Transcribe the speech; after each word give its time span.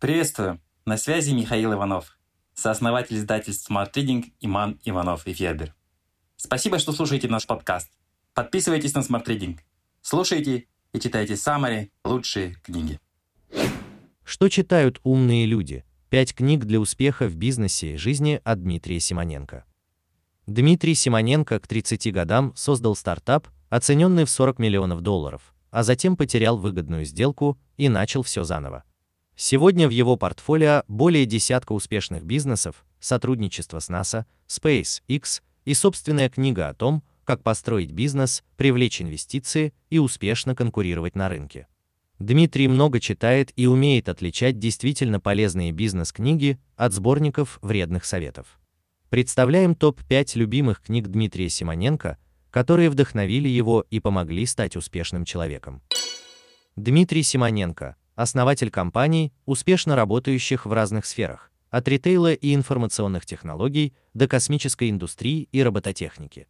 Приветствую! 0.00 0.62
На 0.86 0.96
связи 0.96 1.32
Михаил 1.32 1.74
Иванов, 1.74 2.18
сооснователь 2.54 3.18
издательств 3.18 3.70
Smart 3.70 3.92
Reading 3.92 4.32
Иман 4.40 4.80
Иванов 4.82 5.26
и 5.26 5.34
Федер. 5.34 5.74
Спасибо, 6.36 6.78
что 6.78 6.92
слушаете 6.92 7.28
наш 7.28 7.46
подкаст. 7.46 7.90
Подписывайтесь 8.32 8.94
на 8.94 9.00
Smart 9.00 9.26
Reading. 9.26 9.58
Слушайте 10.00 10.68
и 10.94 11.00
читайте 11.00 11.36
самые 11.36 11.90
лучшие 12.02 12.54
книги. 12.62 12.98
Что 14.24 14.48
читают 14.48 15.00
умные 15.02 15.44
люди? 15.44 15.84
Пять 16.08 16.34
книг 16.34 16.64
для 16.64 16.80
успеха 16.80 17.28
в 17.28 17.36
бизнесе 17.36 17.92
и 17.92 17.96
жизни 17.98 18.40
от 18.42 18.62
Дмитрия 18.62 19.00
Симоненко. 19.00 19.66
Дмитрий 20.46 20.94
Симоненко 20.94 21.60
к 21.60 21.68
30 21.68 22.10
годам 22.10 22.54
создал 22.56 22.96
стартап, 22.96 23.48
оцененный 23.68 24.24
в 24.24 24.30
40 24.30 24.60
миллионов 24.60 25.02
долларов, 25.02 25.54
а 25.70 25.82
затем 25.82 26.16
потерял 26.16 26.56
выгодную 26.56 27.04
сделку 27.04 27.58
и 27.76 27.90
начал 27.90 28.22
все 28.22 28.44
заново. 28.44 28.84
Сегодня 29.42 29.88
в 29.88 29.90
его 29.90 30.16
портфолио 30.16 30.82
более 30.86 31.24
десятка 31.24 31.72
успешных 31.72 32.24
бизнесов, 32.24 32.84
сотрудничество 33.00 33.78
с 33.78 33.88
NASA, 33.88 34.26
SpaceX 34.46 35.40
и 35.64 35.72
собственная 35.72 36.28
книга 36.28 36.68
о 36.68 36.74
том, 36.74 37.02
как 37.24 37.42
построить 37.42 37.90
бизнес, 37.90 38.44
привлечь 38.58 39.00
инвестиции 39.00 39.72
и 39.88 39.98
успешно 39.98 40.54
конкурировать 40.54 41.14
на 41.16 41.30
рынке. 41.30 41.68
Дмитрий 42.18 42.68
много 42.68 43.00
читает 43.00 43.50
и 43.56 43.66
умеет 43.66 44.10
отличать 44.10 44.58
действительно 44.58 45.20
полезные 45.20 45.72
бизнес-книги 45.72 46.58
от 46.76 46.92
сборников 46.92 47.60
вредных 47.62 48.04
советов. 48.04 48.60
Представляем 49.08 49.74
топ-5 49.74 50.32
любимых 50.34 50.82
книг 50.82 51.08
Дмитрия 51.08 51.48
Симоненко, 51.48 52.18
которые 52.50 52.90
вдохновили 52.90 53.48
его 53.48 53.86
и 53.88 54.00
помогли 54.00 54.44
стать 54.44 54.76
успешным 54.76 55.24
человеком. 55.24 55.80
Дмитрий 56.76 57.22
Симоненко 57.22 57.96
основатель 58.20 58.70
компаний, 58.70 59.32
успешно 59.46 59.96
работающих 59.96 60.66
в 60.66 60.72
разных 60.72 61.06
сферах, 61.06 61.50
от 61.70 61.88
ритейла 61.88 62.32
и 62.34 62.54
информационных 62.54 63.24
технологий 63.24 63.94
до 64.12 64.28
космической 64.28 64.90
индустрии 64.90 65.48
и 65.52 65.62
робототехники. 65.62 66.46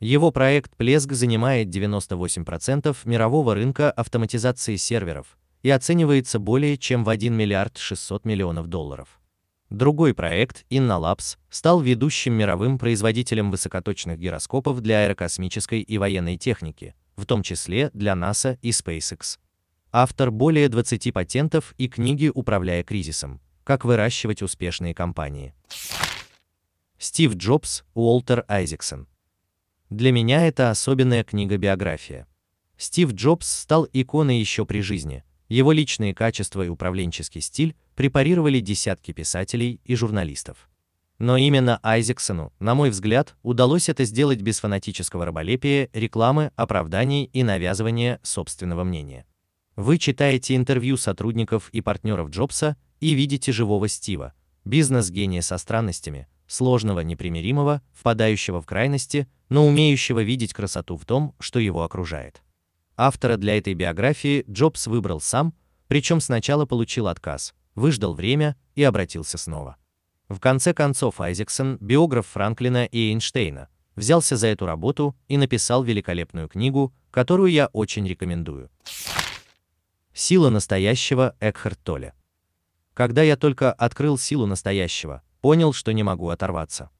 Его 0.00 0.32
проект 0.32 0.76
Плеск 0.76 1.12
занимает 1.12 1.68
98% 1.68 2.96
мирового 3.04 3.54
рынка 3.54 3.90
автоматизации 3.92 4.74
серверов 4.74 5.38
и 5.62 5.70
оценивается 5.70 6.40
более 6.40 6.76
чем 6.76 7.04
в 7.04 7.08
1 7.08 7.32
миллиард 7.32 7.78
600 7.78 8.24
миллионов 8.24 8.66
долларов. 8.66 9.20
Другой 9.70 10.14
проект, 10.14 10.66
InnoLabs, 10.70 11.38
стал 11.50 11.80
ведущим 11.80 12.34
мировым 12.34 12.78
производителем 12.78 13.50
высокоточных 13.52 14.18
гироскопов 14.18 14.80
для 14.80 15.04
аэрокосмической 15.04 15.80
и 15.80 15.98
военной 15.98 16.36
техники, 16.36 16.94
в 17.14 17.26
том 17.26 17.42
числе 17.44 17.90
для 17.94 18.14
NASA 18.14 18.58
и 18.60 18.70
SpaceX 18.70 19.38
автор 19.92 20.30
более 20.30 20.70
20 20.70 21.12
патентов 21.12 21.74
и 21.76 21.86
книги 21.86 22.30
«Управляя 22.34 22.82
кризисом. 22.82 23.40
Как 23.62 23.84
выращивать 23.84 24.40
успешные 24.40 24.94
компании». 24.94 25.54
Стив 26.98 27.34
Джобс, 27.34 27.84
Уолтер 27.94 28.44
Айзексон. 28.48 29.06
Для 29.90 30.12
меня 30.12 30.46
это 30.46 30.70
особенная 30.70 31.24
книга-биография. 31.24 32.26
Стив 32.78 33.12
Джобс 33.12 33.46
стал 33.46 33.86
иконой 33.92 34.38
еще 34.38 34.64
при 34.64 34.80
жизни. 34.80 35.24
Его 35.48 35.72
личные 35.72 36.14
качества 36.14 36.62
и 36.62 36.68
управленческий 36.68 37.42
стиль 37.42 37.76
препарировали 37.94 38.60
десятки 38.60 39.12
писателей 39.12 39.80
и 39.84 39.94
журналистов. 39.94 40.70
Но 41.18 41.36
именно 41.36 41.78
Айзексону, 41.82 42.52
на 42.58 42.74
мой 42.74 42.88
взгляд, 42.88 43.36
удалось 43.42 43.90
это 43.90 44.04
сделать 44.04 44.40
без 44.40 44.60
фанатического 44.60 45.26
раболепия, 45.26 45.90
рекламы, 45.92 46.50
оправданий 46.56 47.24
и 47.24 47.42
навязывания 47.42 48.18
собственного 48.22 48.84
мнения. 48.84 49.26
Вы 49.76 49.96
читаете 49.96 50.54
интервью 50.54 50.98
сотрудников 50.98 51.70
и 51.70 51.80
партнеров 51.80 52.28
Джобса 52.28 52.76
и 53.00 53.14
видите 53.14 53.52
живого 53.52 53.88
Стива, 53.88 54.34
бизнес-гения 54.66 55.40
со 55.40 55.56
странностями, 55.56 56.28
сложного, 56.46 57.00
непримиримого, 57.00 57.80
впадающего 57.94 58.60
в 58.60 58.66
крайности, 58.66 59.28
но 59.48 59.66
умеющего 59.66 60.22
видеть 60.22 60.52
красоту 60.52 60.98
в 60.98 61.06
том, 61.06 61.34
что 61.40 61.58
его 61.58 61.84
окружает. 61.84 62.42
Автора 62.98 63.38
для 63.38 63.56
этой 63.56 63.72
биографии 63.72 64.44
Джобс 64.50 64.86
выбрал 64.86 65.20
сам, 65.22 65.54
причем 65.88 66.20
сначала 66.20 66.66
получил 66.66 67.08
отказ, 67.08 67.54
выждал 67.74 68.12
время 68.12 68.56
и 68.74 68.82
обратился 68.82 69.38
снова. 69.38 69.76
В 70.28 70.38
конце 70.38 70.74
концов 70.74 71.18
Айзексон, 71.20 71.78
биограф 71.80 72.26
Франклина 72.26 72.84
и 72.84 73.10
Эйнштейна, 73.10 73.68
взялся 73.96 74.36
за 74.36 74.48
эту 74.48 74.66
работу 74.66 75.16
и 75.28 75.38
написал 75.38 75.82
великолепную 75.82 76.48
книгу, 76.48 76.92
которую 77.10 77.50
я 77.50 77.68
очень 77.68 78.06
рекомендую. 78.06 78.70
Сила 80.14 80.50
настоящего 80.50 81.34
Экхарт 81.40 81.80
Толле. 81.82 82.12
Когда 82.92 83.22
я 83.22 83.36
только 83.36 83.72
открыл 83.72 84.18
силу 84.18 84.44
настоящего, 84.44 85.22
понял, 85.40 85.72
что 85.72 85.92
не 85.92 86.02
могу 86.02 86.28
оторваться. 86.28 86.90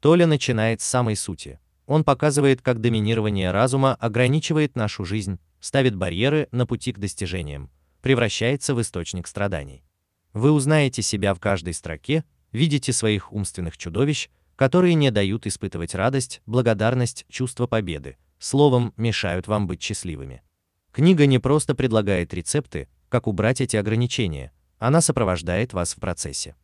Толя 0.00 0.26
начинает 0.26 0.80
с 0.80 0.86
самой 0.86 1.14
сути. 1.16 1.60
Он 1.86 2.02
показывает, 2.02 2.62
как 2.62 2.80
доминирование 2.80 3.50
разума 3.50 3.94
ограничивает 3.96 4.74
нашу 4.74 5.04
жизнь, 5.04 5.38
ставит 5.60 5.94
барьеры 5.96 6.48
на 6.50 6.66
пути 6.66 6.92
к 6.92 6.98
достижениям, 6.98 7.70
превращается 8.00 8.74
в 8.74 8.80
источник 8.80 9.26
страданий. 9.26 9.84
Вы 10.32 10.50
узнаете 10.50 11.02
себя 11.02 11.34
в 11.34 11.40
каждой 11.40 11.74
строке, 11.74 12.24
видите 12.52 12.94
своих 12.94 13.34
умственных 13.34 13.76
чудовищ, 13.76 14.30
которые 14.56 14.94
не 14.94 15.10
дают 15.10 15.46
испытывать 15.46 15.94
радость, 15.94 16.40
благодарность, 16.46 17.26
чувство 17.28 17.66
победы, 17.66 18.16
словом, 18.38 18.94
мешают 18.96 19.46
вам 19.46 19.66
быть 19.66 19.82
счастливыми. 19.82 20.42
Книга 20.92 21.24
не 21.24 21.38
просто 21.38 21.74
предлагает 21.74 22.34
рецепты, 22.34 22.86
как 23.08 23.26
убрать 23.26 23.62
эти 23.62 23.76
ограничения, 23.76 24.52
она 24.78 25.00
сопровождает 25.00 25.72
вас 25.72 25.94
в 25.94 26.00
процессе. 26.00 26.54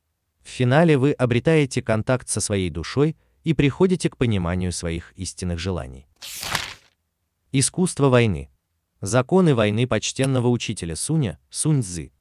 В 0.43 0.49
финале 0.49 0.99
вы 0.99 1.12
обретаете 1.12 1.81
контакт 1.83 2.28
со 2.28 2.41
своей 2.41 2.69
душой 2.69 3.16
и 3.44 3.55
приходите 3.55 4.11
к 4.11 4.19
пониманию 4.19 4.71
своих 4.72 5.12
истинных 5.16 5.59
желаний. 5.59 6.06
Искусство 7.53 8.09
войны. 8.09 8.50
Законы 9.00 9.55
войны 9.55 9.87
почтенного 9.87 10.49
учителя 10.49 10.95
Суня, 10.95 11.39
Сунь 11.49 11.83
Цзы. 11.83 12.12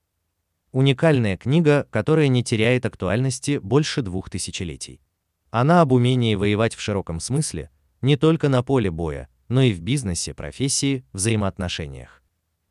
Уникальная 0.72 1.36
книга, 1.36 1.88
которая 1.90 2.30
не 2.30 2.44
теряет 2.44 2.86
актуальности 2.86 3.58
больше 3.58 4.02
двух 4.02 4.30
тысячелетий. 4.30 5.02
Она 5.50 5.82
об 5.82 5.92
умении 5.92 6.36
воевать 6.36 6.76
в 6.76 6.80
широком 6.80 7.20
смысле, 7.20 7.70
не 8.02 8.16
только 8.16 8.48
на 8.48 8.64
поле 8.64 8.92
боя, 8.92 9.28
но 9.48 9.62
и 9.62 9.74
в 9.74 9.82
бизнесе, 9.82 10.34
профессии, 10.34 11.06
взаимоотношениях. 11.14 12.22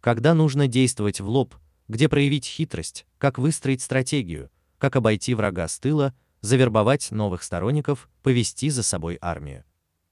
Когда 0.00 0.34
нужно 0.34 0.69
действовать 0.69 1.20
в 1.20 1.28
лоб, 1.28 1.54
где 1.88 2.09
проявить 2.09 2.47
хитрость, 2.47 3.06
как 3.19 3.38
выстроить 3.38 3.82
стратегию, 3.82 4.50
как 4.78 4.97
обойти 4.97 5.34
врага 5.34 5.69
с 5.69 5.78
тыла, 5.78 6.15
завербовать 6.41 7.10
новых 7.10 7.42
сторонников, 7.42 8.09
повести 8.22 8.70
за 8.70 8.82
собой 8.82 9.19
армию. 9.20 9.65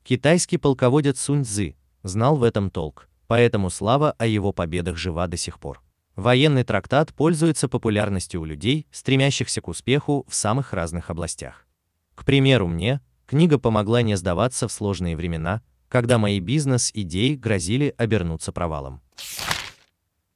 Китайский 0.02 0.58
полководец 0.58 1.20
Сунь 1.20 1.44
Цзы 1.44 1.76
знал 2.02 2.36
в 2.36 2.42
этом 2.42 2.70
толк, 2.70 3.08
поэтому 3.26 3.70
слава 3.70 4.12
о 4.12 4.26
его 4.26 4.52
победах 4.52 4.96
жива 4.96 5.26
до 5.26 5.36
сих 5.36 5.58
пор. 5.58 5.82
Военный 6.16 6.62
трактат 6.62 7.12
пользуется 7.12 7.68
популярностью 7.68 8.40
у 8.40 8.44
людей, 8.44 8.86
стремящихся 8.92 9.60
к 9.60 9.68
успеху 9.68 10.24
в 10.28 10.34
самых 10.34 10.72
разных 10.72 11.10
областях. 11.10 11.66
К 12.14 12.24
примеру, 12.24 12.68
мне 12.68 13.00
книга 13.26 13.58
помогла 13.58 14.02
не 14.02 14.16
сдаваться 14.16 14.68
в 14.68 14.72
сложные 14.72 15.16
времена, 15.16 15.62
когда 15.94 16.18
мои 16.18 16.40
бизнес-идеи 16.40 17.36
грозили 17.36 17.94
обернуться 17.96 18.50
провалом. 18.50 19.00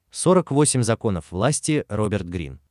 48 0.09 0.83
законов 0.83 1.33
власти 1.33 1.83
Роберт 1.89 2.25
Грин. 2.29 2.61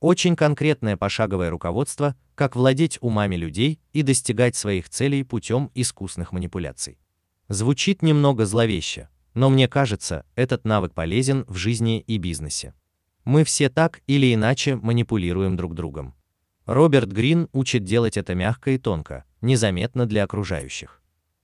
Очень 0.00 0.34
конкретное 0.34 0.96
пошаговое 0.96 1.48
руководство, 1.48 2.16
как 2.34 2.56
владеть 2.56 2.98
умами 3.02 3.36
людей 3.36 3.78
и 3.92 4.02
достигать 4.02 4.56
своих 4.56 4.88
целей 4.88 5.22
путем 5.22 5.70
искусных 5.76 6.32
манипуляций. 6.32 6.98
Звучит 7.46 8.02
немного 8.02 8.46
зловеще, 8.46 9.10
но 9.34 9.48
мне 9.48 9.68
кажется, 9.68 10.24
этот 10.34 10.64
навык 10.64 10.94
полезен 10.94 11.44
в 11.46 11.54
жизни 11.54 12.00
и 12.00 12.18
бизнесе. 12.18 12.74
Мы 13.22 13.44
все 13.44 13.68
так 13.68 14.00
или 14.08 14.34
иначе 14.34 14.74
манипулируем 14.74 15.54
друг 15.56 15.76
другом. 15.76 16.16
Роберт 16.66 17.12
Грин 17.12 17.48
учит 17.52 17.84
делать 17.84 18.16
это 18.16 18.34
мягко 18.34 18.72
и 18.72 18.78
тонко, 18.78 19.24
незаметно 19.40 20.04
для 20.04 20.24
окружающих. 20.24 21.00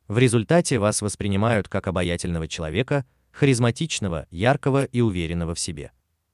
В 0.09 0.19
результате 0.19 0.79
вас 0.79 1.01
воспринимают 1.01 1.69
как 1.69 1.87
обаятельного 1.87 2.47
человека, 2.47 3.07
харизматичного, 3.31 4.27
яркого 4.31 4.85
и 4.85 5.01
уверенного 5.01 5.55
в 5.55 5.61
себе. 5.61 5.93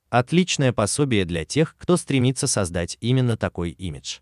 Отличное 0.09 0.73
пособие 0.73 1.25
для 1.25 1.45
тех, 1.45 1.77
кто 1.79 1.97
стремится 1.97 2.49
создать 2.49 2.99
именно 3.01 3.37
такой 3.37 3.71
имидж. 3.71 4.19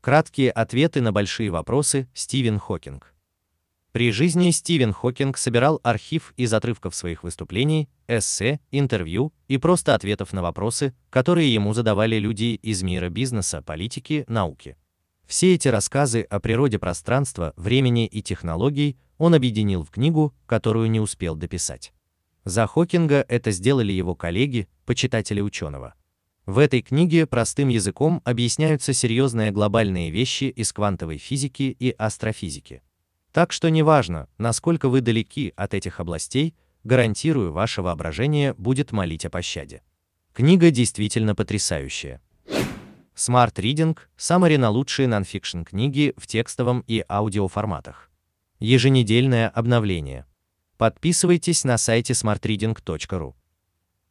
Краткие 0.00 0.52
ответы 0.52 1.00
на 1.00 1.10
большие 1.10 1.50
вопросы 1.50 2.08
Стивен 2.14 2.60
Хокинг. 2.60 3.12
При 3.90 4.12
жизни 4.12 4.50
Стивен 4.52 4.92
Хокинг 4.92 5.36
собирал 5.36 5.80
архив 5.82 6.32
из 6.36 6.52
отрывков 6.52 6.94
своих 6.94 7.24
выступлений, 7.24 7.88
эссе, 8.06 8.60
интервью 8.70 9.32
и 9.48 9.58
просто 9.58 9.94
ответов 9.94 10.32
на 10.32 10.42
вопросы, 10.42 10.94
которые 11.10 11.52
ему 11.52 11.72
задавали 11.72 12.16
люди 12.20 12.54
из 12.62 12.82
мира 12.84 13.08
бизнеса, 13.08 13.62
политики, 13.62 14.24
науки. 14.28 14.76
Все 15.26 15.54
эти 15.54 15.68
рассказы 15.68 16.22
о 16.22 16.38
природе 16.38 16.78
пространства, 16.78 17.52
времени 17.56 18.06
и 18.06 18.22
технологий 18.22 18.96
он 19.18 19.34
объединил 19.34 19.82
в 19.82 19.90
книгу, 19.90 20.34
которую 20.46 20.90
не 20.90 21.00
успел 21.00 21.34
дописать. 21.34 21.92
За 22.44 22.66
Хокинга 22.66 23.24
это 23.28 23.50
сделали 23.50 23.92
его 23.92 24.14
коллеги, 24.14 24.68
почитатели 24.84 25.40
ученого. 25.40 25.94
В 26.46 26.58
этой 26.58 26.80
книге 26.80 27.26
простым 27.26 27.68
языком 27.68 28.22
объясняются 28.24 28.92
серьезные 28.92 29.50
глобальные 29.50 30.10
вещи 30.10 30.44
из 30.44 30.72
квантовой 30.72 31.18
физики 31.18 31.76
и 31.76 31.92
астрофизики. 31.98 32.82
Так 33.32 33.50
что 33.50 33.68
неважно, 33.68 34.28
насколько 34.38 34.88
вы 34.88 35.00
далеки 35.00 35.52
от 35.56 35.74
этих 35.74 35.98
областей, 35.98 36.54
гарантирую, 36.84 37.52
ваше 37.52 37.82
воображение 37.82 38.54
будет 38.54 38.92
молить 38.92 39.24
о 39.24 39.30
пощаде. 39.30 39.82
Книга 40.32 40.70
действительно 40.70 41.34
потрясающая. 41.34 42.22
Smart 43.16 43.54
Reading– 43.54 43.96
саммари 44.18 44.58
на 44.58 44.68
лучшие 44.68 45.08
нонфикшн 45.08 45.62
книги 45.62 46.12
в 46.18 46.26
текстовом 46.26 46.84
и 46.86 47.02
аудиоформатах. 47.08 48.10
Еженедельное 48.58 49.48
обновление. 49.48 50.26
Подписывайтесь 50.76 51.64
на 51.64 51.78
сайте 51.78 52.12
smartreading.ru. 52.12 53.32